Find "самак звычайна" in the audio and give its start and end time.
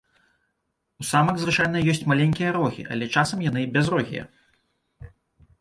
1.09-1.83